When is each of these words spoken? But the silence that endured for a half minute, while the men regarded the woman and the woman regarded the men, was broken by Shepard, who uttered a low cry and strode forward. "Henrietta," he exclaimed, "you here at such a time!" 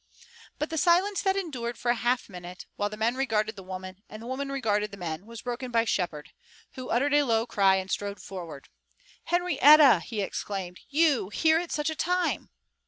But 0.57 0.71
the 0.71 0.79
silence 0.79 1.21
that 1.21 1.35
endured 1.37 1.77
for 1.77 1.91
a 1.91 1.93
half 1.93 2.27
minute, 2.27 2.65
while 2.75 2.89
the 2.89 2.97
men 2.97 3.13
regarded 3.15 3.55
the 3.55 3.61
woman 3.61 4.01
and 4.09 4.19
the 4.19 4.25
woman 4.25 4.51
regarded 4.51 4.89
the 4.89 4.97
men, 4.97 5.27
was 5.27 5.43
broken 5.43 5.69
by 5.69 5.85
Shepard, 5.85 6.31
who 6.71 6.89
uttered 6.89 7.13
a 7.13 7.21
low 7.21 7.45
cry 7.45 7.75
and 7.75 7.91
strode 7.91 8.19
forward. 8.19 8.69
"Henrietta," 9.25 9.99
he 9.99 10.21
exclaimed, 10.21 10.79
"you 10.89 11.29
here 11.29 11.59
at 11.59 11.71
such 11.71 11.91
a 11.91 11.95
time!" 11.95 12.49